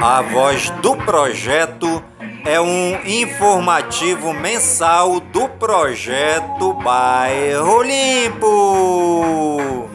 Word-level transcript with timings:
A 0.00 0.22
voz 0.22 0.70
do 0.82 0.94
projeto 0.94 2.00
é 2.44 2.60
um 2.60 2.96
informativo 3.04 4.32
mensal 4.32 5.18
do 5.18 5.48
projeto 5.48 6.74
Bairro 6.74 7.82
Limpo. 7.82 9.88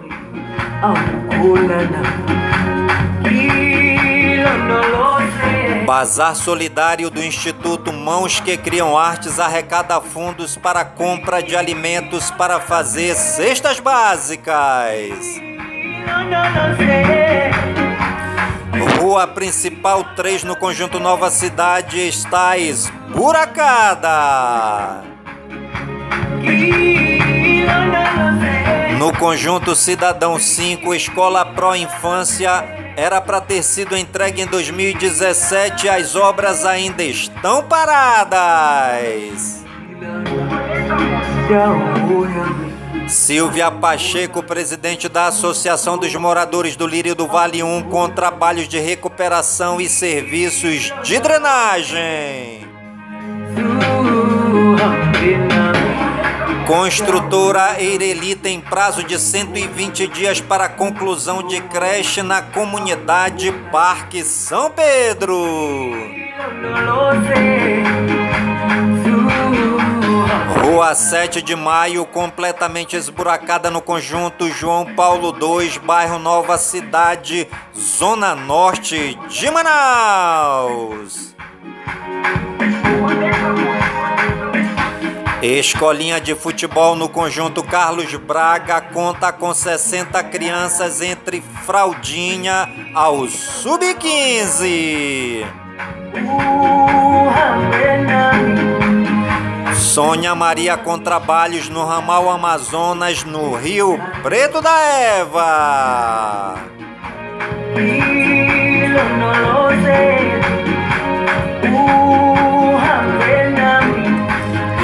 Bazar 5.85 6.35
Solidário 6.35 7.09
do 7.09 7.23
Instituto 7.23 7.93
Mãos 7.93 8.41
que 8.41 8.57
Criam 8.57 8.97
Artes 8.97 9.39
arrecada 9.39 10.01
fundos 10.01 10.57
para 10.57 10.83
compra 10.83 11.41
de 11.41 11.55
alimentos 11.55 12.29
para 12.29 12.59
fazer 12.59 13.15
cestas 13.15 13.79
básicas. 13.79 15.39
Rua 18.99 19.27
Principal 19.27 20.03
3 20.15 20.43
no 20.43 20.55
conjunto 20.55 20.99
Nova 20.99 21.29
Cidade 21.29 21.99
está 21.99 22.57
esburacada. 22.57 24.03
No 28.97 29.15
conjunto 29.17 29.75
Cidadão 29.75 30.39
5, 30.39 30.95
Escola 30.95 31.45
Pro 31.45 31.75
Infância, 31.75 32.63
era 32.97 33.21
para 33.21 33.39
ter 33.41 33.61
sido 33.61 33.95
entregue 33.95 34.41
em 34.41 34.47
2017, 34.47 35.87
as 35.89 36.15
obras 36.15 36.65
ainda 36.65 37.03
estão 37.03 37.61
paradas. 37.63 39.63
Silvia 43.07 43.69
Pacheco, 43.69 44.41
presidente 44.41 45.09
da 45.09 45.27
Associação 45.27 45.97
dos 45.97 46.13
Moradores 46.15 46.75
do 46.75 46.87
Lírio 46.87 47.15
do 47.15 47.27
Vale 47.27 47.61
1, 47.61 47.83
com 47.83 48.09
trabalhos 48.09 48.67
de 48.67 48.79
recuperação 48.79 49.79
e 49.81 49.89
serviços 49.89 50.93
de 51.03 51.19
drenagem. 51.19 52.67
Construtora 56.65 57.75
Eireli 57.77 58.35
tem 58.35 58.61
prazo 58.61 59.03
de 59.03 59.19
120 59.19 60.07
dias 60.07 60.39
para 60.39 60.69
conclusão 60.69 61.43
de 61.43 61.61
creche 61.61 62.21
na 62.21 62.41
comunidade 62.41 63.51
Parque 63.69 64.23
São 64.23 64.71
Pedro. 64.71 65.91
Rua 70.63 70.95
7 70.95 71.41
de 71.41 71.57
Maio, 71.57 72.05
completamente 72.05 72.95
esburacada 72.95 73.69
no 73.69 73.81
conjunto 73.81 74.49
João 74.49 74.85
Paulo 74.95 75.33
2, 75.33 75.79
bairro 75.79 76.17
Nova 76.17 76.57
Cidade, 76.57 77.49
Zona 77.77 78.33
Norte 78.33 79.19
de 79.27 79.51
Manaus. 79.51 81.35
Escolinha 85.41 86.21
de 86.21 86.33
futebol 86.33 86.95
no 86.95 87.09
conjunto 87.09 87.61
Carlos 87.61 88.15
Braga 88.15 88.79
conta 88.79 89.33
com 89.33 89.53
60 89.53 90.23
crianças 90.23 91.01
entre 91.01 91.43
fraldinha 91.65 92.69
ao 92.93 93.27
sub-15. 93.27 95.45
Sônia 99.93 100.33
Maria 100.33 100.75
com 100.75 100.97
trabalhos 100.97 101.69
no 101.69 101.85
ramal 101.85 102.27
Amazonas, 102.27 103.23
no 103.23 103.53
Rio 103.53 103.95
Preto 104.23 104.59
da 104.59 104.75
Eva. 104.81 106.55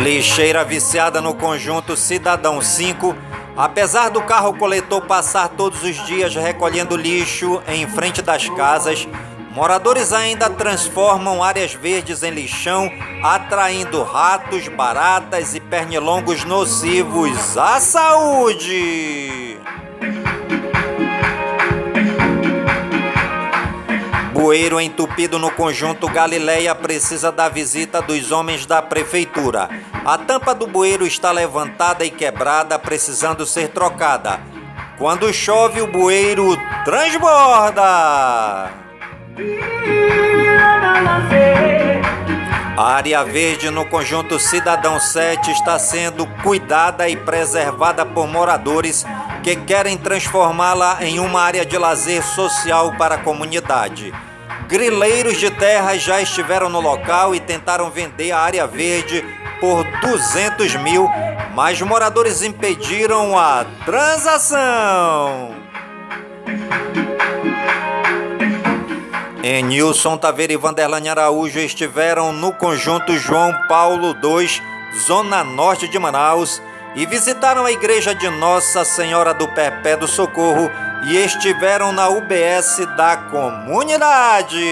Lixeira 0.03 0.63
viciada 0.63 1.19
no 1.19 1.33
conjunto 1.33 1.97
Cidadão 1.97 2.61
5. 2.61 3.15
Apesar 3.57 4.09
do 4.09 4.21
carro 4.21 4.53
coletor 4.53 5.01
passar 5.01 5.49
todos 5.49 5.81
os 5.81 6.05
dias 6.05 6.35
recolhendo 6.35 6.95
lixo 6.95 7.59
em 7.67 7.87
frente 7.87 8.21
das 8.21 8.47
casas, 8.49 9.07
Moradores 9.59 10.13
ainda 10.13 10.49
transformam 10.49 11.43
áreas 11.43 11.73
verdes 11.73 12.23
em 12.23 12.31
lixão, 12.31 12.89
atraindo 13.21 14.01
ratos, 14.03 14.69
baratas 14.69 15.53
e 15.53 15.59
pernilongos 15.59 16.45
nocivos 16.45 17.57
à 17.57 17.77
saúde. 17.81 19.59
Bueiro 24.31 24.79
entupido 24.79 25.37
no 25.37 25.51
conjunto 25.51 26.07
Galileia 26.07 26.73
precisa 26.73 27.29
da 27.29 27.49
visita 27.49 28.01
dos 28.01 28.31
homens 28.31 28.65
da 28.65 28.81
prefeitura. 28.81 29.67
A 30.05 30.17
tampa 30.17 30.55
do 30.55 30.67
bueiro 30.67 31.05
está 31.05 31.33
levantada 31.33 32.05
e 32.05 32.09
quebrada, 32.09 32.79
precisando 32.79 33.45
ser 33.45 33.67
trocada. 33.67 34.39
Quando 34.97 35.33
chove, 35.33 35.81
o 35.81 35.87
bueiro 35.87 36.57
transborda. 36.85 38.87
A 42.79 42.93
área 42.93 43.23
verde 43.25 43.69
no 43.69 43.85
conjunto 43.85 44.39
Cidadão 44.39 44.99
7 44.99 45.51
está 45.51 45.77
sendo 45.77 46.25
cuidada 46.41 47.09
e 47.09 47.15
preservada 47.17 48.05
por 48.05 48.25
moradores 48.25 49.05
que 49.43 49.53
querem 49.55 49.97
transformá-la 49.97 50.97
em 51.01 51.19
uma 51.19 51.41
área 51.41 51.65
de 51.65 51.77
lazer 51.77 52.23
social 52.23 52.93
para 52.97 53.15
a 53.15 53.17
comunidade. 53.17 54.13
Grileiros 54.69 55.37
de 55.37 55.51
terra 55.51 55.97
já 55.97 56.21
estiveram 56.21 56.69
no 56.69 56.79
local 56.79 57.35
e 57.35 57.41
tentaram 57.41 57.89
vender 57.89 58.31
a 58.31 58.39
área 58.39 58.65
verde 58.65 59.25
por 59.59 59.83
200 60.01 60.75
mil, 60.75 61.09
mas 61.53 61.81
moradores 61.81 62.41
impediram 62.41 63.37
a 63.37 63.65
transação. 63.83 65.53
Enilson 69.49 70.15
Taveira 70.15 70.53
e 70.53 70.57
Vanderlane 70.57 71.09
Araújo 71.09 71.59
estiveram 71.59 72.31
no 72.31 72.53
conjunto 72.53 73.17
João 73.17 73.51
Paulo 73.67 74.15
II, 74.23 74.47
Zona 75.07 75.43
Norte 75.43 75.87
de 75.87 75.97
Manaus, 75.97 76.61
e 76.95 77.03
visitaram 77.03 77.65
a 77.65 77.71
igreja 77.71 78.13
de 78.13 78.29
Nossa 78.29 78.85
Senhora 78.85 79.33
do 79.33 79.47
Perpé 79.47 79.97
do 79.97 80.07
Socorro 80.07 80.69
e 81.07 81.17
estiveram 81.17 81.91
na 81.91 82.09
UBS 82.09 82.85
da 82.95 83.17
comunidade. 83.17 84.63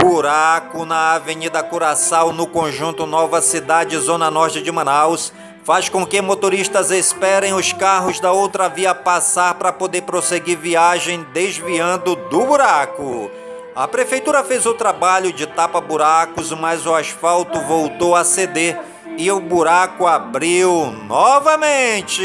Buraco 0.00 0.84
na 0.84 1.14
Avenida 1.14 1.60
Curaçao, 1.60 2.32
no 2.32 2.46
conjunto 2.46 3.04
Nova 3.04 3.42
Cidade, 3.42 3.96
Zona 3.96 4.30
Norte 4.30 4.62
de 4.62 4.70
Manaus 4.70 5.32
faz 5.68 5.90
com 5.90 6.06
que 6.06 6.22
motoristas 6.22 6.90
esperem 6.90 7.52
os 7.52 7.74
carros 7.74 8.18
da 8.18 8.32
outra 8.32 8.70
via 8.70 8.94
passar 8.94 9.52
para 9.52 9.70
poder 9.70 10.00
prosseguir 10.00 10.56
viagem 10.56 11.26
desviando 11.34 12.16
do 12.16 12.46
buraco. 12.46 13.30
A 13.76 13.86
prefeitura 13.86 14.42
fez 14.42 14.64
o 14.64 14.72
trabalho 14.72 15.30
de 15.30 15.46
tapa-buracos, 15.46 16.52
mas 16.52 16.86
o 16.86 16.94
asfalto 16.94 17.60
voltou 17.60 18.16
a 18.16 18.24
ceder 18.24 18.80
e 19.18 19.30
o 19.30 19.40
buraco 19.40 20.06
abriu 20.06 20.90
novamente. 21.06 22.24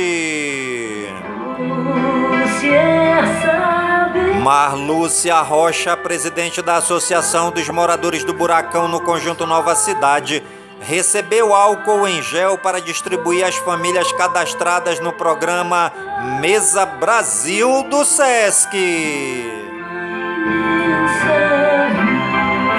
Marlúcia 4.41 5.41
Rocha, 5.41 5.97
presidente 5.97 6.61
da 6.61 6.77
Associação 6.77 7.51
dos 7.51 7.67
Moradores 7.67 8.23
do 8.23 8.33
Buracão 8.33 8.87
no 8.87 9.01
Conjunto 9.01 9.45
Nova 9.45 9.75
Cidade, 9.75 10.41
recebeu 10.83 11.53
álcool 11.53 12.07
em 12.07 12.21
gel 12.21 12.57
para 12.57 12.81
distribuir 12.81 13.45
às 13.45 13.55
famílias 13.55 14.11
cadastradas 14.11 14.99
no 14.99 15.13
programa 15.13 15.91
Mesa 16.39 16.85
Brasil 16.85 17.83
do 17.83 18.03
SESC. 18.03 18.75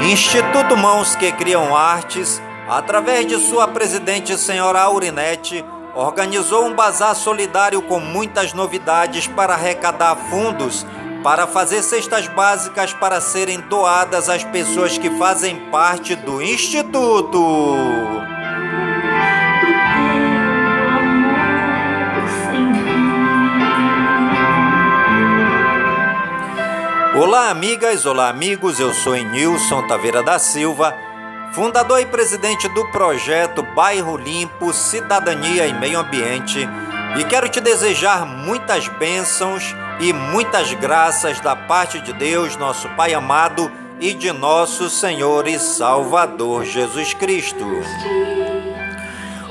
Instituto 0.02 0.76
Mãos 0.76 1.16
que 1.16 1.32
Criam 1.32 1.74
Artes, 1.74 2.40
através 2.68 3.26
de 3.26 3.38
sua 3.38 3.66
presidente, 3.66 4.36
senhora 4.36 4.82
Aurinete, 4.82 5.64
organizou 5.94 6.66
um 6.66 6.74
bazar 6.74 7.14
solidário 7.14 7.80
com 7.82 8.00
muitas 8.00 8.52
novidades 8.52 9.26
para 9.26 9.54
arrecadar 9.54 10.14
fundos 10.28 10.84
para 11.24 11.46
fazer 11.46 11.82
cestas 11.82 12.28
básicas 12.28 12.92
para 12.92 13.18
serem 13.18 13.58
doadas 13.58 14.28
às 14.28 14.44
pessoas 14.44 14.98
que 14.98 15.08
fazem 15.18 15.56
parte 15.70 16.14
do 16.14 16.42
Instituto. 16.42 17.40
Olá, 27.16 27.48
amigas, 27.48 28.04
olá, 28.04 28.28
amigos. 28.28 28.78
Eu 28.78 28.92
sou 28.92 29.14
Nilson 29.14 29.86
Taveira 29.86 30.22
da 30.22 30.38
Silva, 30.38 30.94
fundador 31.52 32.00
e 32.00 32.06
presidente 32.06 32.68
do 32.68 32.84
projeto 32.90 33.62
Bairro 33.62 34.18
Limpo, 34.18 34.74
Cidadania 34.74 35.66
e 35.66 35.72
Meio 35.72 36.00
Ambiente, 36.00 36.68
e 37.18 37.24
quero 37.24 37.48
te 37.48 37.62
desejar 37.62 38.26
muitas 38.26 38.88
bênçãos 38.88 39.74
e 40.00 40.12
muitas 40.12 40.72
graças 40.74 41.40
da 41.40 41.54
parte 41.54 42.00
de 42.00 42.12
Deus, 42.12 42.56
nosso 42.56 42.88
Pai 42.90 43.14
amado, 43.14 43.70
e 44.00 44.12
de 44.12 44.32
nosso 44.32 44.90
Senhor 44.90 45.46
e 45.46 45.58
Salvador 45.58 46.64
Jesus 46.64 47.14
Cristo. 47.14 47.64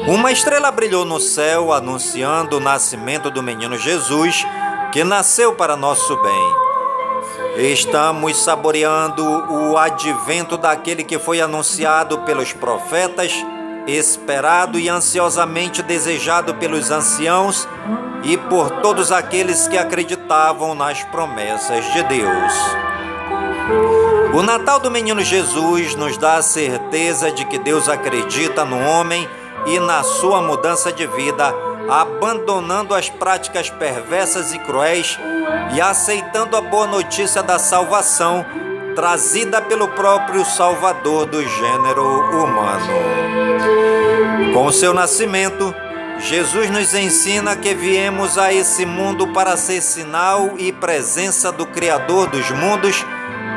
Uma 0.05 0.31
estrela 0.31 0.69
brilhou 0.69 1.05
no 1.05 1.19
céu 1.19 1.71
anunciando 1.71 2.57
o 2.57 2.59
nascimento 2.59 3.31
do 3.31 3.41
menino 3.41 3.77
Jesus, 3.77 4.45
que 4.91 5.03
nasceu 5.03 5.55
para 5.55 5.77
nosso 5.77 6.15
bem. 6.21 7.71
Estamos 7.71 8.43
saboreando 8.43 9.23
o 9.23 9.77
advento 9.77 10.57
daquele 10.57 11.03
que 11.03 11.17
foi 11.17 11.39
anunciado 11.39 12.19
pelos 12.19 12.51
profetas, 12.51 13.33
esperado 13.87 14.77
e 14.77 14.89
ansiosamente 14.89 15.81
desejado 15.81 16.53
pelos 16.55 16.91
anciãos 16.91 17.67
e 18.23 18.37
por 18.37 18.69
todos 18.81 19.11
aqueles 19.11 19.67
que 19.67 19.77
acreditavam 19.77 20.73
nas 20.73 21.03
promessas 21.03 21.85
de 21.93 22.03
Deus. 22.03 22.53
O 24.33 24.41
Natal 24.41 24.79
do 24.79 24.89
Menino 24.89 25.21
Jesus 25.21 25.95
nos 25.95 26.17
dá 26.17 26.35
a 26.35 26.41
certeza 26.41 27.31
de 27.31 27.45
que 27.45 27.59
Deus 27.59 27.87
acredita 27.87 28.65
no 28.65 28.79
homem 28.79 29.27
e 29.65 29.79
na 29.79 30.03
sua 30.03 30.41
mudança 30.41 30.91
de 30.91 31.05
vida, 31.05 31.53
abandonando 31.89 32.95
as 32.95 33.09
práticas 33.09 33.69
perversas 33.69 34.53
e 34.53 34.59
cruéis 34.59 35.19
e 35.75 35.81
aceitando 35.81 36.57
a 36.57 36.61
boa 36.61 36.87
notícia 36.87 37.43
da 37.43 37.59
salvação 37.59 38.45
trazida 38.95 39.61
pelo 39.61 39.87
próprio 39.89 40.45
Salvador 40.45 41.25
do 41.25 41.41
gênero 41.41 42.05
humano. 42.31 42.93
Com 44.53 44.71
seu 44.71 44.93
nascimento, 44.93 45.73
Jesus 46.23 46.69
nos 46.69 46.93
ensina 46.93 47.53
que 47.53 47.75
viemos 47.75 48.37
a 48.37 48.53
esse 48.53 48.85
mundo 48.85 49.27
para 49.33 49.57
ser 49.57 49.81
sinal 49.81 50.53
e 50.57 50.71
presença 50.71 51.51
do 51.51 51.65
Criador 51.65 52.29
dos 52.29 52.49
mundos, 52.49 53.05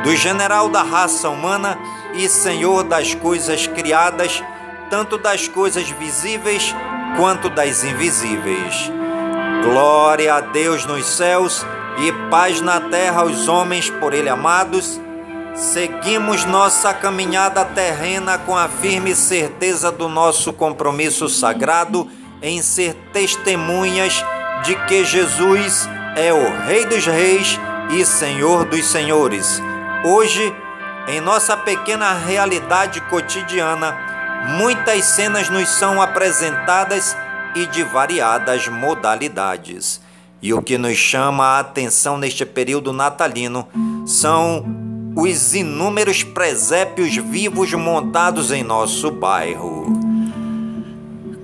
do 0.03 0.13
general 0.13 0.67
da 0.67 0.83
raça 0.83 1.29
humana 1.29 1.79
e 2.13 2.27
Senhor 2.27 2.83
das 2.83 3.15
coisas 3.15 3.67
criadas, 3.67 4.43
tanto 4.89 5.17
das 5.17 5.47
coisas 5.47 5.89
visíveis 5.91 6.75
quanto 7.15 7.49
das 7.49 7.85
invisíveis. 7.85 8.91
Glória 9.63 10.33
a 10.33 10.41
Deus 10.41 10.85
nos 10.85 11.05
céus 11.05 11.65
e 11.99 12.11
paz 12.29 12.59
na 12.59 12.81
terra 12.81 13.21
aos 13.21 13.47
homens 13.47 13.89
por 13.89 14.13
Ele 14.13 14.27
amados. 14.27 14.99
Seguimos 15.55 16.43
nossa 16.43 16.93
caminhada 16.93 17.63
terrena 17.63 18.37
com 18.37 18.57
a 18.57 18.67
firme 18.67 19.15
certeza 19.15 19.89
do 19.89 20.09
nosso 20.09 20.51
compromisso 20.51 21.29
sagrado 21.29 22.09
em 22.41 22.61
ser 22.61 22.93
testemunhas 23.13 24.23
de 24.63 24.75
que 24.85 25.05
Jesus 25.05 25.87
é 26.15 26.33
o 26.33 26.65
Rei 26.65 26.85
dos 26.85 27.05
Reis 27.05 27.59
e 27.91 28.05
Senhor 28.05 28.65
dos 28.65 28.85
Senhores. 28.85 29.61
Hoje, 30.03 30.53
em 31.07 31.21
nossa 31.21 31.55
pequena 31.55 32.13
realidade 32.13 33.01
cotidiana, 33.01 33.97
muitas 34.57 35.05
cenas 35.05 35.49
nos 35.49 35.69
são 35.69 36.01
apresentadas 36.01 37.15
e 37.55 37.65
de 37.67 37.83
variadas 37.83 38.67
modalidades. 38.67 40.01
E 40.41 40.53
o 40.53 40.61
que 40.61 40.77
nos 40.77 40.97
chama 40.97 41.43
a 41.43 41.59
atenção 41.59 42.17
neste 42.17 42.45
período 42.45 42.93
natalino 42.93 43.67
são 44.05 44.65
os 45.15 45.55
inúmeros 45.55 46.23
presépios 46.23 47.15
vivos 47.15 47.73
montados 47.73 48.51
em 48.51 48.63
nosso 48.63 49.09
bairro 49.09 49.96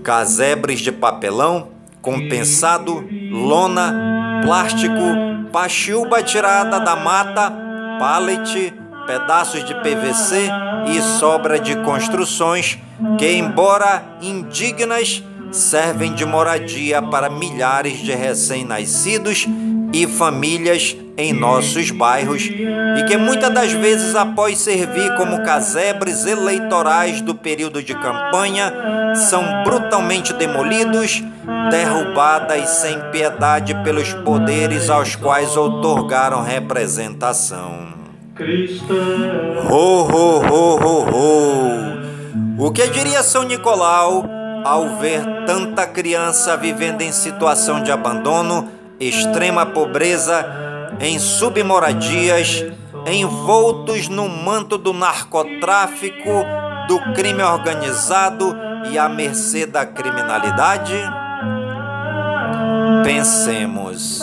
casebres 0.03 0.81
de 0.81 0.91
papelão, 0.91 1.69
compensado, 2.01 3.07
lona, 3.31 4.41
plástico, 4.44 5.50
pachiúba 5.51 6.21
tirada 6.21 6.79
da 6.79 6.95
mata, 6.95 7.51
pallet, 8.00 8.73
pedaços 9.07 9.63
de 9.63 9.73
PVC 9.75 10.50
e 10.88 11.01
sobra 11.01 11.59
de 11.59 11.75
construções 11.77 12.77
que, 13.17 13.31
embora 13.31 14.03
indignas, 14.21 15.23
servem 15.51 16.13
de 16.13 16.25
moradia 16.25 17.01
para 17.01 17.29
milhares 17.29 18.00
de 18.00 18.11
recém-nascidos 18.11 19.47
e 19.94 20.07
famílias 20.07 20.95
em 21.18 21.31
nossos 21.31 21.92
bairros 21.92 22.44
e 22.44 23.04
que 23.07 23.18
muitas 23.18 23.54
das 23.54 23.71
vezes, 23.71 24.15
após 24.15 24.57
servir 24.57 25.15
como 25.15 25.44
casebres 25.44 26.25
eleitorais 26.25 27.21
do 27.21 27.36
período 27.36 27.83
de 27.83 27.94
campanha, 27.94 28.74
são 29.15 29.63
brutalmente 29.63 30.33
demolidos, 30.33 31.24
derrubadas 31.69 32.69
sem 32.69 33.00
piedade 33.12 33.75
pelos 33.83 34.13
poderes 34.13 34.89
aos 34.89 35.15
quais 35.15 35.56
outorgaram 35.56 36.42
representação. 36.42 37.94
Ho, 39.70 39.75
ho, 39.75 40.41
ho, 40.41 40.79
ho, 40.84 41.08
ho. 41.12 42.65
O 42.65 42.72
que 42.72 42.88
diria 42.88 43.22
São 43.22 43.43
Nicolau 43.43 44.25
ao 44.63 44.98
ver 44.98 45.22
tanta 45.46 45.86
criança 45.86 46.58
vivendo 46.58 47.01
em 47.01 47.12
situação 47.12 47.84
de 47.84 47.91
abandono? 47.91 48.70
extrema 49.00 49.65
pobreza, 49.65 50.46
em 51.00 51.19
submoradias, 51.19 52.65
envoltos 53.07 54.07
no 54.07 54.27
manto 54.29 54.77
do 54.77 54.93
narcotráfico, 54.93 56.45
do 56.88 57.00
crime 57.13 57.43
organizado 57.43 58.55
e 58.91 58.97
à 58.97 59.07
mercê 59.09 59.65
da 59.65 59.85
criminalidade? 59.85 60.95
Pensemos. 63.03 64.21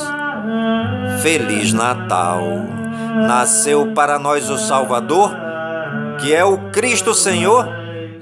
Feliz 1.22 1.72
Natal! 1.72 2.40
Nasceu 3.26 3.92
para 3.92 4.18
nós 4.18 4.48
o 4.48 4.56
Salvador, 4.56 5.34
que 6.20 6.34
é 6.34 6.44
o 6.44 6.70
Cristo 6.70 7.12
Senhor, 7.12 7.68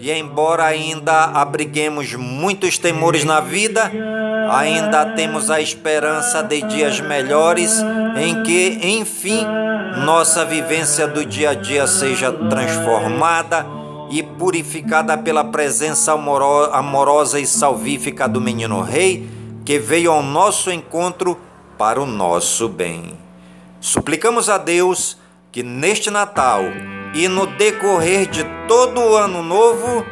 e 0.01 0.11
embora 0.11 0.65
ainda 0.65 1.25
abriguemos 1.25 2.15
muitos 2.15 2.79
temores 2.79 3.25
na 3.25 3.41
vida, 3.41 3.91
ainda 4.51 5.05
temos 5.07 5.51
a 5.51 5.61
esperança 5.61 6.43
de 6.43 6.63
dias 6.63 7.01
melhores 7.01 7.83
em 8.17 8.43
que, 8.43 8.79
enfim, 8.83 9.47
nossa 10.05 10.45
vivência 10.45 11.07
do 11.07 11.25
dia 11.25 11.51
a 11.51 11.55
dia 11.55 11.87
seja 11.87 12.33
transformada 12.33 13.67
e 14.11 14.23
purificada 14.23 15.19
pela 15.19 15.45
presença 15.45 16.13
amorosa 16.73 17.39
e 17.39 17.47
salvífica 17.47 18.29
do 18.29 18.41
Menino 18.41 18.81
Rei, 18.81 19.29
que 19.65 19.79
veio 19.79 20.11
ao 20.11 20.23
nosso 20.23 20.71
encontro 20.71 21.39
para 21.77 22.01
o 22.01 22.07
nosso 22.07 22.69
bem. 22.69 23.17
Suplicamos 23.81 24.49
a 24.49 24.59
Deus 24.59 25.19
que 25.53 25.63
neste 25.63 26.11
Natal 26.11 26.63
e 27.15 27.29
no 27.29 27.47
decorrer 27.47 28.27
de 28.27 28.45
todo 28.67 29.01
o 29.01 29.17
ano 29.17 29.43
novo, 29.43 30.05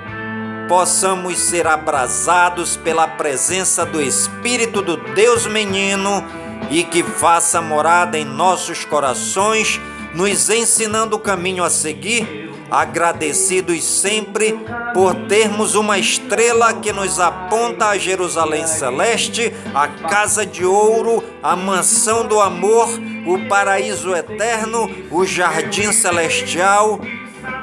possamos 0.68 1.38
ser 1.38 1.66
abrasados 1.66 2.76
pela 2.76 3.06
presença 3.06 3.84
do 3.84 4.00
Espírito 4.00 4.82
do 4.82 4.96
Deus 4.96 5.46
Menino 5.46 6.24
e 6.70 6.82
que 6.82 7.02
faça 7.02 7.60
morada 7.60 8.18
em 8.18 8.24
nossos 8.24 8.84
corações, 8.84 9.80
nos 10.14 10.50
ensinando 10.50 11.16
o 11.16 11.20
caminho 11.20 11.62
a 11.62 11.70
seguir, 11.70 12.50
agradecidos 12.70 13.84
sempre 13.84 14.58
por 14.92 15.14
termos 15.28 15.74
uma 15.74 15.98
estrela 15.98 16.74
que 16.74 16.92
nos 16.92 17.20
aponta 17.20 17.86
a 17.86 17.98
Jerusalém 17.98 18.66
Celeste, 18.66 19.54
a 19.74 19.86
casa 19.86 20.44
de 20.44 20.64
ouro, 20.64 21.22
a 21.42 21.54
mansão 21.54 22.26
do 22.26 22.40
amor, 22.40 22.88
o 23.26 23.46
paraíso 23.48 24.14
eterno, 24.14 24.90
o 25.10 25.24
jardim 25.24 25.92
celestial, 25.92 27.00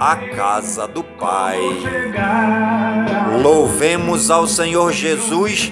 a 0.03 0.17
casa 0.17 0.86
do 0.86 1.01
Pai. 1.01 1.57
Louvemos 3.41 4.29
ao 4.29 4.45
Senhor 4.45 4.91
Jesus, 4.91 5.72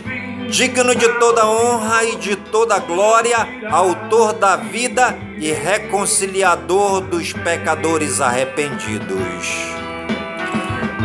digno 0.49 0.95
de 0.95 1.09
toda 1.19 1.45
honra 1.45 2.05
e 2.05 2.15
de 2.15 2.37
toda 2.37 2.79
glória, 2.79 3.45
autor 3.69 4.31
da 4.31 4.55
vida 4.55 5.17
e 5.37 5.51
reconciliador 5.51 7.01
dos 7.01 7.33
pecadores 7.33 8.21
arrependidos. 8.21 9.49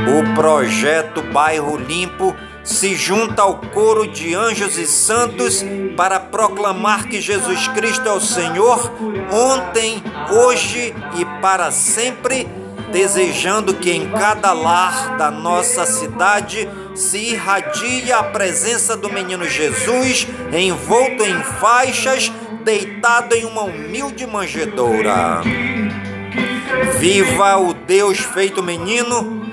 O 0.06 0.34
projeto 0.36 1.20
Bairro 1.20 1.76
Limpo 1.76 2.32
se 2.62 2.94
junta 2.94 3.42
ao 3.42 3.56
coro 3.56 4.06
de 4.06 4.36
anjos 4.36 4.78
e 4.78 4.86
santos 4.86 5.64
para 5.96 6.20
proclamar 6.20 7.08
que 7.08 7.20
Jesus 7.20 7.66
Cristo 7.68 8.08
é 8.08 8.12
o 8.12 8.20
Senhor 8.20 8.92
ontem, 9.32 10.00
hoje 10.30 10.94
e 11.18 11.24
para 11.40 11.72
sempre, 11.72 12.46
desejando 12.90 13.74
que 13.74 13.90
em 13.90 14.10
cada 14.10 14.52
lar 14.52 15.16
da 15.16 15.30
nossa 15.30 15.84
cidade 15.84 16.68
se 16.94 17.18
irradie 17.18 18.12
a 18.12 18.22
presença 18.22 18.96
do 18.96 19.12
menino 19.12 19.48
Jesus, 19.48 20.26
envolto 20.52 21.22
em 21.24 21.42
faixas, 21.60 22.32
deitado 22.64 23.34
em 23.34 23.44
uma 23.44 23.62
humilde 23.62 24.26
manjedoura. 24.26 25.42
Viva 26.98 27.56
o 27.58 27.74
Deus 27.74 28.18
feito 28.18 28.62
menino! 28.62 29.44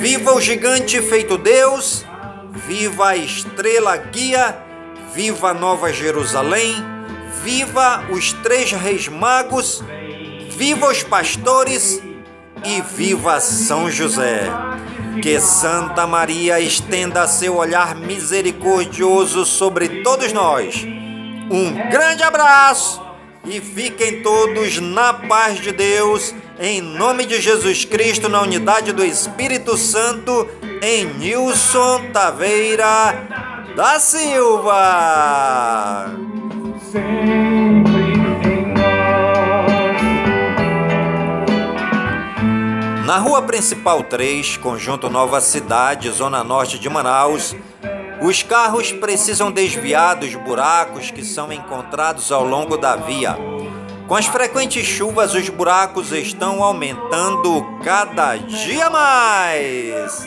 Viva 0.00 0.32
o 0.32 0.40
gigante 0.40 1.00
feito 1.00 1.38
Deus! 1.38 2.04
Viva 2.66 3.10
a 3.10 3.16
estrela 3.16 3.96
guia! 3.96 4.56
Viva 5.14 5.54
Nova 5.54 5.92
Jerusalém! 5.92 6.74
Viva 7.42 8.04
os 8.10 8.32
três 8.32 8.72
reis 8.72 9.08
magos! 9.08 9.82
Viva 10.56 10.88
os 10.88 11.02
pastores! 11.02 12.02
E 12.64 12.80
viva 12.80 13.40
São 13.40 13.90
José! 13.90 14.44
Que 15.22 15.40
Santa 15.40 16.06
Maria 16.06 16.60
estenda 16.60 17.26
seu 17.26 17.56
olhar 17.56 17.94
misericordioso 17.94 19.44
sobre 19.44 20.02
todos 20.02 20.32
nós. 20.32 20.86
Um 21.50 21.72
grande 21.90 22.22
abraço 22.22 23.02
e 23.44 23.60
fiquem 23.60 24.22
todos 24.22 24.78
na 24.78 25.12
paz 25.12 25.60
de 25.60 25.72
Deus, 25.72 26.34
em 26.58 26.80
nome 26.80 27.26
de 27.26 27.40
Jesus 27.40 27.84
Cristo, 27.84 28.28
na 28.28 28.40
unidade 28.42 28.92
do 28.92 29.04
Espírito 29.04 29.76
Santo 29.76 30.48
em 30.82 31.06
Nilson 31.06 32.10
Taveira 32.12 33.26
da 33.76 33.98
Silva. 33.98 34.70
Na 43.10 43.18
rua 43.18 43.42
principal 43.42 44.04
3, 44.04 44.58
conjunto 44.58 45.10
Nova 45.10 45.40
Cidade, 45.40 46.08
zona 46.10 46.44
norte 46.44 46.78
de 46.78 46.88
Manaus, 46.88 47.56
os 48.22 48.44
carros 48.44 48.92
precisam 48.92 49.50
desviar 49.50 50.14
dos 50.14 50.32
buracos 50.36 51.10
que 51.10 51.24
são 51.24 51.52
encontrados 51.52 52.30
ao 52.30 52.44
longo 52.44 52.76
da 52.76 52.94
via. 52.94 53.36
Com 54.06 54.14
as 54.14 54.26
frequentes 54.26 54.86
chuvas, 54.86 55.34
os 55.34 55.48
buracos 55.48 56.12
estão 56.12 56.62
aumentando 56.62 57.80
cada 57.82 58.36
dia 58.36 58.88
mais. 58.88 60.24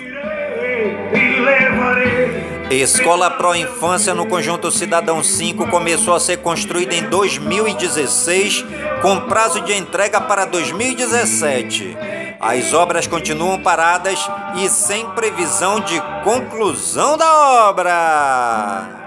Escola 2.69 3.31
Pro 3.31 3.55
Infância 3.55 4.13
no 4.13 4.25
Conjunto 4.25 4.69
Cidadão 4.69 5.23
5 5.23 5.69
começou 5.69 6.15
a 6.15 6.19
ser 6.19 6.39
construída 6.39 6.93
em 6.93 7.03
2016, 7.03 8.65
com 9.01 9.21
prazo 9.21 9.61
de 9.61 9.73
entrega 9.73 10.19
para 10.19 10.43
2017. 10.43 12.12
As 12.45 12.73
obras 12.73 13.07
continuam 13.07 13.57
paradas 13.57 14.19
e 14.57 14.67
sem 14.67 15.09
previsão 15.11 15.79
de 15.79 15.97
conclusão 16.25 17.17
da 17.17 17.69
obra. 17.69 18.99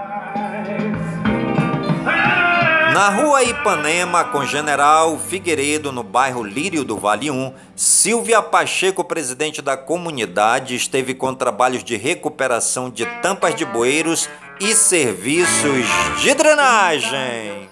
Na 2.95 3.11
rua 3.11 3.43
Ipanema, 3.43 4.25
com 4.25 4.43
General 4.47 5.19
Figueiredo, 5.19 5.93
no 5.93 6.03
bairro 6.03 6.43
Lírio 6.43 6.83
do 6.83 6.97
Vale 6.97 7.31
1, 7.31 7.53
Silvia 7.77 8.41
Pacheco, 8.41 9.05
presidente 9.05 9.61
da 9.61 9.77
comunidade, 9.77 10.75
esteve 10.75 11.13
com 11.13 11.35
trabalhos 11.35 11.85
de 11.85 11.95
recuperação 11.95 12.89
de 12.89 13.05
tampas 13.21 13.55
de 13.55 13.67
bueiros 13.67 14.31
e 14.59 14.73
serviços 14.75 15.85
de 16.23 16.33
drenagem. 16.33 17.69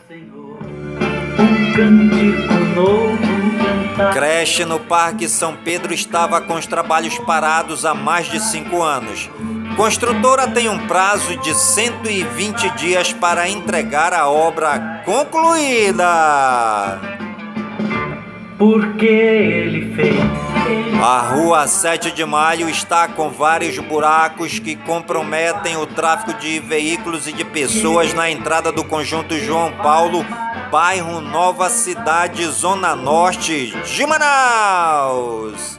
Creche 4.12 4.64
no 4.64 4.80
Parque 4.80 5.28
São 5.28 5.56
Pedro 5.56 5.94
estava 5.94 6.40
com 6.40 6.54
os 6.54 6.66
trabalhos 6.66 7.16
parados 7.18 7.84
há 7.84 7.94
mais 7.94 8.28
de 8.28 8.40
cinco 8.40 8.82
anos. 8.82 9.30
Construtora 9.76 10.48
tem 10.48 10.68
um 10.68 10.86
prazo 10.86 11.36
de 11.38 11.54
120 11.54 12.70
dias 12.70 13.12
para 13.12 13.48
entregar 13.48 14.12
a 14.12 14.28
obra 14.28 15.02
concluída. 15.04 16.04
Porque 18.58 19.06
ele 19.06 19.94
fez. 19.94 20.44
A 21.02 21.18
rua 21.20 21.66
7 21.66 22.12
de 22.12 22.24
Maio 22.24 22.70
está 22.70 23.06
com 23.06 23.28
vários 23.28 23.78
buracos 23.78 24.58
que 24.58 24.74
comprometem 24.74 25.76
o 25.76 25.86
tráfego 25.86 26.38
de 26.38 26.58
veículos 26.60 27.28
e 27.28 27.32
de 27.32 27.44
pessoas 27.44 28.14
na 28.14 28.30
entrada 28.30 28.72
do 28.72 28.82
conjunto 28.82 29.38
João 29.38 29.70
Paulo, 29.82 30.24
bairro 30.74 31.20
Nova 31.20 31.70
Cidade, 31.70 32.44
Zona 32.46 32.96
Norte 32.96 33.72
de 33.84 34.04
Manaus. 34.04 35.78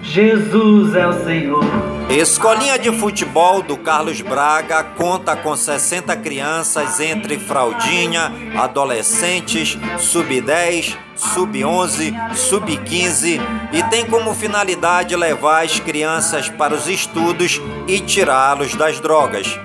Jesus 0.00 0.94
é 0.94 1.06
o 1.06 1.22
Senhor. 1.22 1.62
Escolinha 2.08 2.78
de 2.78 2.90
futebol 2.90 3.60
do 3.60 3.76
Carlos 3.76 4.22
Braga 4.22 4.82
conta 4.82 5.36
com 5.36 5.54
60 5.54 6.16
crianças 6.16 6.98
entre 6.98 7.38
fraldinha, 7.38 8.32
adolescentes, 8.56 9.76
sub-10, 9.98 10.96
sub-11, 11.14 12.34
sub-15 12.34 13.38
e 13.70 13.82
tem 13.90 14.06
como 14.06 14.32
finalidade 14.32 15.14
levar 15.14 15.62
as 15.62 15.78
crianças 15.78 16.48
para 16.48 16.74
os 16.74 16.88
estudos 16.88 17.60
e 17.86 18.00
tirá-los 18.00 18.74
das 18.74 18.98
drogas. 18.98 19.60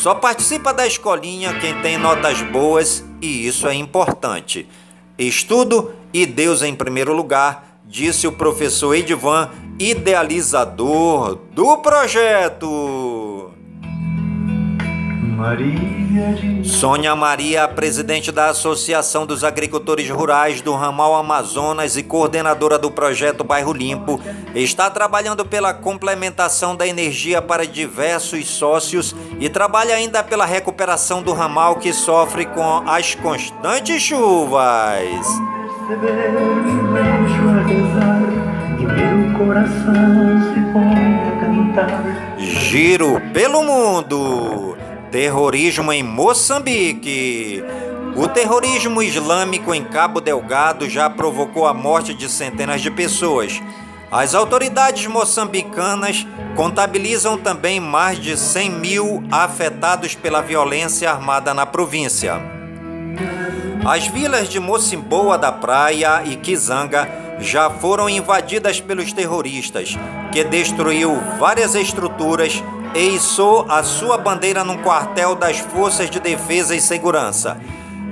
Só 0.00 0.14
participa 0.14 0.72
da 0.72 0.86
escolinha 0.86 1.58
quem 1.60 1.78
tem 1.82 1.98
notas 1.98 2.40
boas 2.40 3.04
e 3.20 3.46
isso 3.46 3.68
é 3.68 3.74
importante. 3.74 4.66
Estudo 5.18 5.92
e 6.10 6.24
Deus 6.24 6.62
em 6.62 6.74
primeiro 6.74 7.12
lugar 7.14 7.82
disse 7.84 8.26
o 8.26 8.32
professor 8.32 8.94
Edivan, 8.94 9.50
idealizador 9.78 11.34
do 11.52 11.76
projeto. 11.76 13.52
Maria 15.40 16.34
de... 16.34 16.68
Sônia 16.68 17.16
Maria, 17.16 17.66
presidente 17.66 18.30
da 18.30 18.50
Associação 18.50 19.24
dos 19.24 19.42
Agricultores 19.42 20.10
Rurais 20.10 20.60
do 20.60 20.74
Ramal 20.74 21.14
Amazonas 21.14 21.96
e 21.96 22.02
coordenadora 22.02 22.78
do 22.78 22.90
projeto 22.90 23.42
Bairro 23.42 23.72
Limpo, 23.72 24.20
está 24.54 24.90
trabalhando 24.90 25.42
pela 25.46 25.72
complementação 25.72 26.76
da 26.76 26.86
energia 26.86 27.40
para 27.40 27.66
diversos 27.66 28.48
sócios 28.48 29.16
e 29.38 29.48
trabalha 29.48 29.94
ainda 29.94 30.22
pela 30.22 30.44
recuperação 30.44 31.22
do 31.22 31.32
ramal 31.32 31.76
que 31.76 31.90
sofre 31.90 32.44
com 32.44 32.82
as 32.86 33.14
constantes 33.14 34.02
chuvas 34.02 35.26
e 38.78 38.84
meu 38.84 39.38
coração 39.38 40.52
se 40.52 40.60
põe 40.72 41.14
a 41.28 41.40
cantar. 41.40 42.36
Giro 42.38 43.20
pelo 43.32 43.62
mundo. 43.62 44.76
Terrorismo 45.10 45.92
em 45.92 46.04
Moçambique. 46.04 47.64
O 48.14 48.28
terrorismo 48.28 49.02
islâmico 49.02 49.74
em 49.74 49.82
Cabo 49.82 50.20
Delgado 50.20 50.88
já 50.88 51.10
provocou 51.10 51.66
a 51.66 51.74
morte 51.74 52.14
de 52.14 52.28
centenas 52.28 52.80
de 52.80 52.92
pessoas. 52.92 53.60
As 54.10 54.36
autoridades 54.36 55.08
moçambicanas 55.08 56.24
contabilizam 56.54 57.36
também 57.36 57.80
mais 57.80 58.18
de 58.18 58.36
100 58.36 58.70
mil 58.70 59.24
afetados 59.32 60.14
pela 60.14 60.42
violência 60.42 61.10
armada 61.10 61.52
na 61.52 61.66
província. 61.66 62.40
As 63.84 64.06
vilas 64.06 64.48
de 64.48 64.60
Mocimboa 64.60 65.36
da 65.36 65.50
Praia 65.50 66.22
e 66.24 66.36
Kizanga 66.36 67.08
já 67.40 67.68
foram 67.68 68.08
invadidas 68.08 68.80
pelos 68.80 69.12
terroristas, 69.12 69.96
que 70.30 70.44
destruiu 70.44 71.18
várias 71.38 71.74
estruturas 71.74 72.62
e 72.94 73.18
a 73.68 73.82
sua 73.82 74.18
bandeira 74.18 74.64
num 74.64 74.78
quartel 74.78 75.34
das 75.34 75.58
Forças 75.58 76.10
de 76.10 76.18
Defesa 76.18 76.74
e 76.74 76.80
Segurança. 76.80 77.56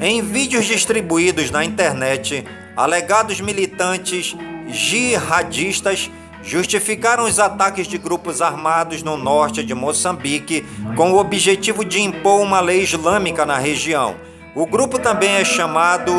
Em 0.00 0.22
vídeos 0.22 0.66
distribuídos 0.66 1.50
na 1.50 1.64
internet, 1.64 2.44
alegados 2.76 3.40
militantes 3.40 4.36
jihadistas 4.68 6.10
justificaram 6.42 7.24
os 7.24 7.40
ataques 7.40 7.88
de 7.88 7.98
grupos 7.98 8.40
armados 8.40 9.02
no 9.02 9.16
norte 9.16 9.64
de 9.64 9.74
Moçambique 9.74 10.64
com 10.96 11.12
o 11.12 11.18
objetivo 11.18 11.84
de 11.84 12.00
impor 12.00 12.40
uma 12.40 12.60
lei 12.60 12.82
islâmica 12.82 13.44
na 13.44 13.58
região 13.58 14.14
O 14.54 14.64
grupo 14.64 14.98
também 14.98 15.30
é 15.30 15.44
chamado 15.44 16.12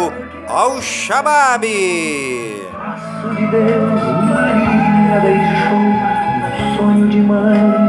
Al 0.47 0.81
Shabab. 0.81 1.65
de 1.65 3.47
Deus, 3.47 4.01
Maria 4.29 5.19
deixou 5.21 5.77
um 5.77 6.77
sonho 6.77 7.07
de 7.07 7.21
mãe, 7.21 7.88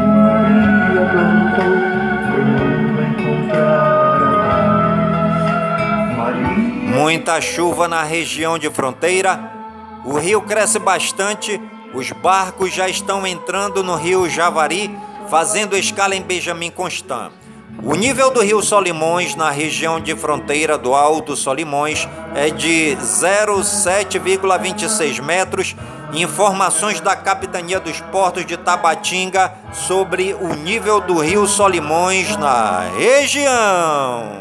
Muita 7.01 7.41
chuva 7.41 7.87
na 7.87 8.03
região 8.03 8.59
de 8.59 8.69
fronteira. 8.69 9.51
O 10.05 10.19
rio 10.19 10.39
cresce 10.39 10.77
bastante. 10.77 11.59
Os 11.95 12.11
barcos 12.11 12.71
já 12.71 12.87
estão 12.87 13.25
entrando 13.25 13.83
no 13.83 13.95
rio 13.95 14.29
Javari, 14.29 14.95
fazendo 15.27 15.75
escala 15.75 16.15
em 16.15 16.21
Benjamin 16.21 16.69
Constant. 16.69 17.31
O 17.81 17.95
nível 17.95 18.29
do 18.29 18.41
rio 18.41 18.61
Solimões 18.61 19.33
na 19.33 19.49
região 19.49 19.99
de 19.99 20.15
fronteira 20.15 20.77
do 20.77 20.93
Alto 20.93 21.35
Solimões 21.35 22.07
é 22.35 22.51
de 22.51 22.95
0,7,26 23.01 25.19
metros. 25.23 25.75
Informações 26.13 27.01
da 27.01 27.15
Capitania 27.15 27.79
dos 27.79 27.99
Portos 27.99 28.45
de 28.45 28.57
Tabatinga 28.57 29.51
sobre 29.73 30.35
o 30.35 30.53
nível 30.53 31.01
do 31.01 31.17
rio 31.17 31.47
Solimões 31.47 32.37
na 32.37 32.81
região. 32.95 34.39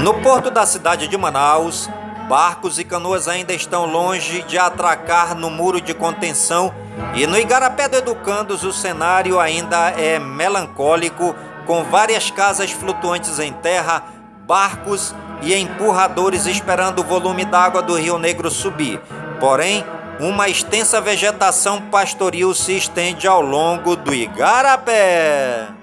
No 0.00 0.14
porto 0.22 0.50
da 0.50 0.66
cidade 0.66 1.08
de 1.08 1.16
Manaus, 1.16 1.88
barcos 2.28 2.78
e 2.78 2.84
canoas 2.84 3.28
ainda 3.28 3.52
estão 3.52 3.86
longe 3.86 4.42
de 4.42 4.58
atracar 4.58 5.34
no 5.34 5.50
muro 5.50 5.80
de 5.80 5.94
contenção 5.94 6.72
e 7.14 7.26
no 7.26 7.38
Igarapé 7.38 7.88
do 7.88 7.96
Educandos 7.96 8.62
o 8.62 8.72
cenário 8.72 9.40
ainda 9.40 9.90
é 9.90 10.18
melancólico, 10.18 11.34
com 11.66 11.82
várias 11.84 12.30
casas 12.30 12.70
flutuantes 12.70 13.38
em 13.38 13.52
terra, 13.52 14.04
barcos 14.46 15.14
e 15.42 15.54
empurradores 15.54 16.46
esperando 16.46 17.00
o 17.00 17.04
volume 17.04 17.44
d'água 17.44 17.82
do 17.82 17.94
Rio 17.94 18.18
Negro 18.18 18.50
subir. 18.50 19.00
Porém, 19.40 19.84
uma 20.20 20.48
extensa 20.48 21.00
vegetação 21.00 21.80
pastoril 21.82 22.54
se 22.54 22.76
estende 22.76 23.26
ao 23.26 23.40
longo 23.40 23.96
do 23.96 24.14
Igarapé. 24.14 25.75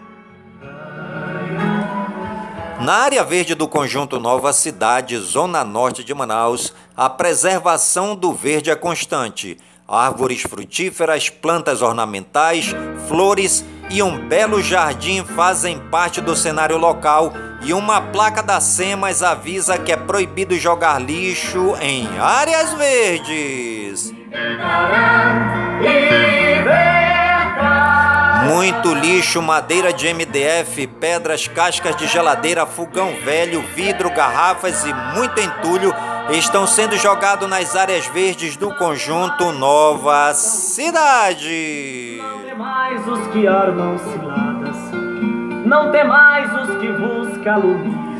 Na 2.83 2.95
área 2.95 3.23
verde 3.23 3.55
do 3.55 3.65
conjunto 3.65 4.19
Nova 4.19 4.51
Cidade, 4.51 5.17
zona 5.17 5.63
norte 5.63 6.03
de 6.03 6.13
Manaus, 6.13 6.73
a 6.97 7.09
preservação 7.09 8.13
do 8.13 8.33
verde 8.33 8.69
é 8.69 8.75
constante. 8.75 9.57
Árvores 9.87 10.41
frutíferas, 10.41 11.29
plantas 11.29 11.81
ornamentais, 11.81 12.75
flores 13.07 13.63
e 13.89 14.03
um 14.03 14.27
belo 14.27 14.61
jardim 14.61 15.23
fazem 15.23 15.79
parte 15.79 16.19
do 16.19 16.35
cenário 16.35 16.77
local 16.77 17.31
e 17.61 17.73
uma 17.73 18.01
placa 18.01 18.43
da 18.43 18.59
SEMAS 18.59 19.23
avisa 19.23 19.77
que 19.77 19.93
é 19.93 19.95
proibido 19.95 20.53
jogar 20.59 20.99
lixo 21.01 21.77
em 21.79 22.05
áreas 22.19 22.73
verdes. 22.73 24.13
Muito 28.45 28.93
lixo, 28.93 29.41
madeira 29.41 29.93
de 29.93 30.13
MDF, 30.13 30.87
pedras, 30.87 31.47
cascas 31.47 31.95
de 31.95 32.07
geladeira, 32.07 32.65
fogão 32.65 33.13
velho, 33.23 33.61
vidro, 33.73 34.09
garrafas 34.09 34.85
e 34.85 34.93
muito 35.15 35.39
entulho 35.39 35.93
estão 36.29 36.67
sendo 36.67 36.97
jogados 36.97 37.49
nas 37.49 37.75
áreas 37.75 38.05
verdes 38.07 38.57
do 38.57 38.73
conjunto 38.75 39.51
Nova 39.51 40.33
Cidade. 40.33 42.21
Não 42.21 42.43
tem 42.43 42.55
mais 42.55 43.07
os 43.07 43.27
que 43.27 43.47
armam 43.47 43.97
ciladas, 43.97 44.75
não 45.65 45.91
tem 45.91 46.07
mais 46.07 46.53
os 46.53 46.77
que 46.79 46.87
vos 46.91 47.43
caluniam. 47.43 48.13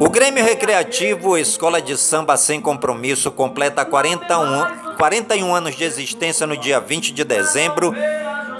O 0.00 0.10
Grêmio 0.10 0.42
Recreativo 0.42 1.38
Escola 1.38 1.80
de 1.80 1.96
Samba 1.96 2.36
Sem 2.36 2.60
Compromisso 2.60 3.30
completa 3.30 3.84
41, 3.84 4.96
41 4.96 5.54
anos 5.54 5.76
de 5.76 5.84
existência 5.84 6.46
no 6.46 6.56
dia 6.56 6.80
20 6.80 7.12
de 7.12 7.22
dezembro 7.22 7.94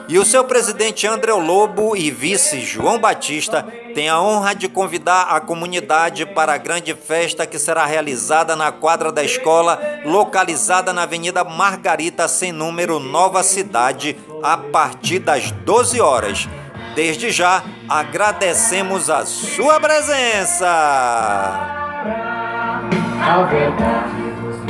e 0.09 0.19
o 0.19 0.25
seu 0.25 0.45
presidente 0.45 1.07
André 1.07 1.33
Lobo 1.33 1.97
e 1.97 2.11
vice 2.11 2.61
João 2.61 2.99
Batista 2.99 3.67
têm 3.95 4.09
a 4.09 4.21
honra 4.21 4.55
de 4.55 4.69
convidar 4.69 5.23
a 5.23 5.41
comunidade 5.41 6.27
para 6.27 6.55
a 6.55 6.59
grande 6.59 6.95
festa 6.95 7.47
que 7.47 7.59
será 7.59 7.87
realizada 7.87 8.57
na 8.57 8.73
quadra 8.73 9.13
da 9.13 9.23
escola, 9.23 9.81
localizada 10.05 10.93
na 10.93 11.03
Avenida 11.03 11.45
Margarita, 11.45 12.27
sem 12.29 12.53
número, 12.53 12.99
Nova 12.99 13.43
Cidade, 13.43 14.17
a 14.43 14.57
partir 14.57 15.19
das 15.19 15.51
12 15.51 16.01
horas. 16.01 16.49
Desde 16.95 17.31
já, 17.31 17.63
agradecemos 17.89 19.09
a 19.09 19.25
sua 19.25 19.81
presença. 19.81 20.67
A 23.25 24.22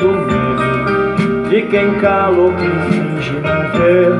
Do 0.03 0.11
medo 0.11 1.47
de 1.49 1.61
quem 1.67 1.97
cala 2.01 2.37
ou 2.37 2.53
quem 2.57 2.69
finge 2.91 3.31
não 3.39 3.71
ver. 3.71 4.11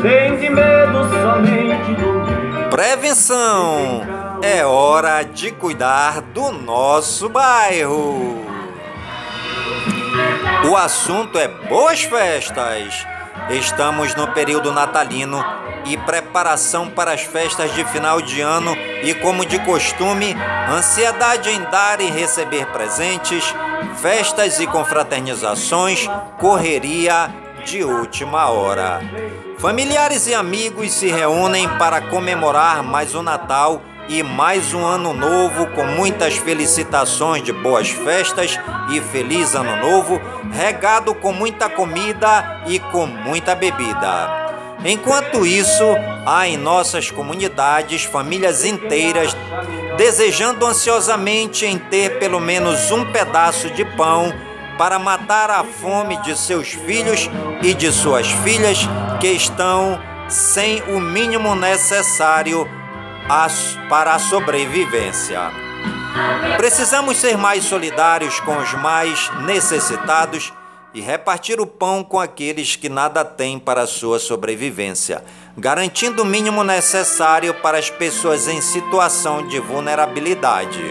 Tem 0.00 0.38
de 0.38 0.48
medo 0.48 1.06
somente 1.20 1.94
do 2.00 2.12
medo. 2.14 2.70
Prevenção! 2.70 4.00
É 4.40 4.64
hora 4.64 5.22
de 5.22 5.50
cuidar 5.50 6.22
do 6.22 6.50
nosso 6.50 7.28
bairro. 7.28 8.42
O 10.70 10.76
assunto 10.78 11.38
é 11.38 11.46
boas 11.46 12.02
festas. 12.04 13.06
Estamos 13.50 14.14
no 14.14 14.28
período 14.28 14.72
natalino 14.72 15.44
e 15.84 15.94
preparação 15.98 16.88
para 16.88 17.12
as 17.12 17.20
festas 17.20 17.74
de 17.74 17.84
final 17.84 18.22
de 18.22 18.40
ano 18.40 18.74
e, 19.02 19.12
como 19.16 19.44
de 19.44 19.58
costume, 19.58 20.34
ansiedade 20.70 21.50
em 21.50 21.60
dar 21.64 22.00
e 22.00 22.08
receber 22.08 22.64
presentes, 22.68 23.54
festas 23.96 24.60
e 24.60 24.66
confraternizações, 24.66 26.08
correria 26.38 27.30
de 27.64 27.84
última 27.84 28.50
hora. 28.50 29.00
Familiares 29.58 30.26
e 30.26 30.34
amigos 30.34 30.92
se 30.92 31.08
reúnem 31.08 31.68
para 31.78 32.00
comemorar 32.00 32.82
mais 32.82 33.14
um 33.14 33.22
Natal 33.22 33.80
e 34.08 34.22
mais 34.22 34.74
um 34.74 34.84
ano 34.84 35.12
novo 35.12 35.66
com 35.68 35.84
muitas 35.84 36.36
felicitações 36.36 37.42
de 37.42 37.52
boas 37.52 37.88
festas 37.88 38.58
e 38.90 39.00
feliz 39.00 39.54
ano 39.54 39.76
novo, 39.76 40.20
regado 40.50 41.14
com 41.14 41.32
muita 41.32 41.68
comida 41.68 42.62
e 42.66 42.78
com 42.78 43.06
muita 43.06 43.54
bebida. 43.54 44.41
Enquanto 44.84 45.46
isso, 45.46 45.84
há 46.26 46.48
em 46.48 46.56
nossas 46.56 47.10
comunidades 47.10 48.04
famílias 48.04 48.64
inteiras 48.64 49.36
desejando 49.96 50.66
ansiosamente 50.66 51.64
em 51.64 51.78
ter 51.78 52.18
pelo 52.18 52.40
menos 52.40 52.90
um 52.90 53.04
pedaço 53.12 53.70
de 53.70 53.84
pão 53.84 54.32
para 54.76 54.98
matar 54.98 55.50
a 55.50 55.62
fome 55.62 56.16
de 56.22 56.36
seus 56.36 56.68
filhos 56.68 57.30
e 57.62 57.74
de 57.74 57.92
suas 57.92 58.26
filhas 58.26 58.78
que 59.20 59.28
estão 59.28 60.00
sem 60.28 60.82
o 60.82 61.00
mínimo 61.00 61.54
necessário 61.54 62.68
para 63.88 64.14
a 64.14 64.18
sobrevivência. 64.18 65.40
Precisamos 66.56 67.16
ser 67.18 67.36
mais 67.38 67.64
solidários 67.64 68.40
com 68.40 68.56
os 68.56 68.74
mais 68.74 69.30
necessitados 69.42 70.52
e 70.94 71.00
repartir 71.00 71.60
o 71.60 71.66
pão 71.66 72.04
com 72.04 72.20
aqueles 72.20 72.76
que 72.76 72.88
nada 72.88 73.24
têm 73.24 73.58
para 73.58 73.86
sua 73.86 74.18
sobrevivência, 74.18 75.24
garantindo 75.56 76.22
o 76.22 76.26
mínimo 76.26 76.62
necessário 76.62 77.54
para 77.54 77.78
as 77.78 77.88
pessoas 77.90 78.46
em 78.46 78.60
situação 78.60 79.46
de 79.46 79.58
vulnerabilidade. 79.58 80.82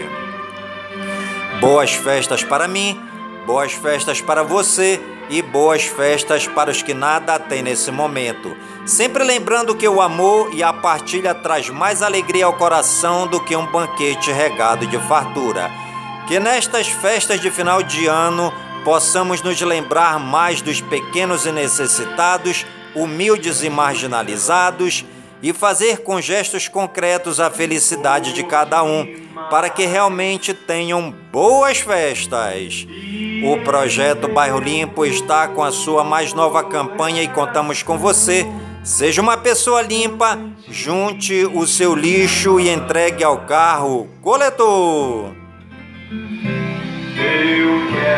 Boas 1.60 1.92
festas 1.92 2.42
para 2.42 2.66
mim, 2.66 3.00
boas 3.46 3.72
festas 3.72 4.20
para 4.20 4.42
você 4.42 5.00
e 5.30 5.40
boas 5.40 5.84
festas 5.84 6.46
para 6.46 6.70
os 6.70 6.82
que 6.82 6.92
nada 6.92 7.38
têm 7.38 7.62
nesse 7.62 7.90
momento. 7.90 8.56
Sempre 8.84 9.22
lembrando 9.22 9.76
que 9.76 9.88
o 9.88 10.00
amor 10.00 10.52
e 10.52 10.62
a 10.62 10.72
partilha 10.72 11.34
traz 11.34 11.70
mais 11.70 12.02
alegria 12.02 12.46
ao 12.46 12.52
coração 12.54 13.26
do 13.26 13.40
que 13.40 13.54
um 13.54 13.66
banquete 13.66 14.32
regado 14.32 14.86
de 14.86 14.98
fartura. 15.06 15.70
Que 16.26 16.40
nestas 16.40 16.88
festas 16.88 17.40
de 17.40 17.50
final 17.50 17.82
de 17.82 18.06
ano 18.06 18.52
possamos 18.84 19.42
nos 19.42 19.60
lembrar 19.60 20.18
mais 20.18 20.60
dos 20.60 20.80
pequenos 20.80 21.46
e 21.46 21.52
necessitados, 21.52 22.66
humildes 22.94 23.62
e 23.62 23.70
marginalizados 23.70 25.04
e 25.42 25.52
fazer 25.52 25.98
com 25.98 26.20
gestos 26.20 26.68
concretos 26.68 27.40
a 27.40 27.50
felicidade 27.50 28.32
de 28.32 28.44
cada 28.44 28.82
um, 28.82 29.06
para 29.50 29.68
que 29.68 29.84
realmente 29.84 30.54
tenham 30.54 31.10
boas 31.32 31.78
festas. 31.78 32.86
O 33.44 33.58
projeto 33.64 34.28
Bairro 34.28 34.60
Limpo 34.60 35.04
está 35.04 35.48
com 35.48 35.64
a 35.64 35.72
sua 35.72 36.04
mais 36.04 36.32
nova 36.32 36.62
campanha 36.62 37.22
e 37.22 37.28
contamos 37.28 37.82
com 37.82 37.98
você. 37.98 38.46
Seja 38.84 39.20
uma 39.20 39.36
pessoa 39.36 39.82
limpa, 39.82 40.38
junte 40.68 41.44
o 41.44 41.66
seu 41.66 41.94
lixo 41.94 42.60
e 42.60 42.68
entregue 42.68 43.24
ao 43.24 43.38
carro 43.46 44.08
coletor. 44.20 45.41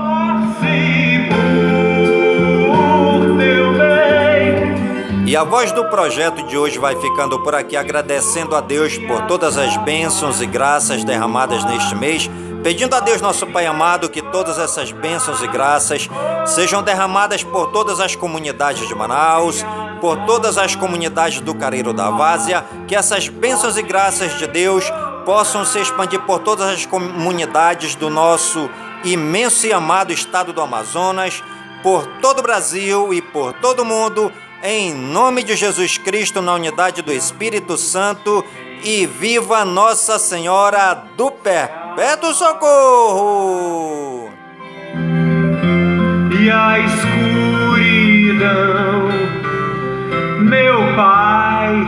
E 5.32 5.36
a 5.36 5.44
voz 5.44 5.72
do 5.72 5.86
projeto 5.86 6.46
de 6.46 6.58
hoje 6.58 6.78
vai 6.78 6.94
ficando 7.00 7.40
por 7.40 7.54
aqui 7.54 7.74
agradecendo 7.74 8.54
a 8.54 8.60
Deus 8.60 8.98
por 8.98 9.22
todas 9.22 9.56
as 9.56 9.78
bênçãos 9.78 10.42
e 10.42 10.46
graças 10.46 11.04
derramadas 11.04 11.64
neste 11.64 11.94
mês, 11.94 12.28
pedindo 12.62 12.94
a 12.94 13.00
Deus, 13.00 13.20
nosso 13.20 13.46
Pai 13.46 13.66
amado, 13.66 14.08
que 14.08 14.22
todas 14.22 14.58
essas 14.58 14.92
bênçãos 14.92 15.42
e 15.42 15.48
graças 15.48 16.08
sejam 16.46 16.82
derramadas 16.82 17.42
por 17.42 17.72
todas 17.72 18.00
as 18.00 18.14
comunidades 18.14 18.86
de 18.86 18.94
Manaus, 18.94 19.64
por 20.00 20.16
todas 20.26 20.56
as 20.56 20.74
comunidades 20.76 21.40
do 21.40 21.54
Careiro 21.54 21.92
da 21.92 22.10
Várzea, 22.10 22.64
que 22.86 22.94
essas 22.94 23.28
bênçãos 23.28 23.76
e 23.76 23.82
graças 23.82 24.38
de 24.38 24.46
Deus 24.46 24.84
possam 25.24 25.64
se 25.64 25.80
expandir 25.80 26.20
por 26.20 26.40
todas 26.40 26.68
as 26.68 26.86
comunidades 26.86 27.94
do 27.94 28.08
nosso 28.08 28.70
imenso 29.04 29.66
e 29.66 29.72
amado 29.72 30.12
estado 30.12 30.52
do 30.52 30.60
Amazonas, 30.60 31.42
por 31.82 32.06
todo 32.20 32.38
o 32.38 32.42
Brasil 32.42 33.12
e 33.12 33.20
por 33.20 33.52
todo 33.54 33.80
o 33.80 33.84
mundo 33.84 34.32
em 34.62 34.94
nome 34.94 35.42
de 35.42 35.56
Jesus 35.56 35.98
Cristo, 35.98 36.40
na 36.40 36.54
unidade 36.54 37.02
do 37.02 37.12
Espírito 37.12 37.76
Santo, 37.76 38.44
e 38.84 39.06
viva 39.06 39.64
Nossa 39.64 40.18
Senhora 40.18 40.94
do 41.16 41.30
Beto 41.96 42.32
Socorro! 42.32 44.30
E 46.40 46.50
a 46.50 46.78
escuridão, 46.80 48.40
meu 50.40 50.96
pai, 50.96 51.86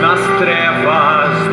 nas 0.00 0.20
trevas. 0.38 1.45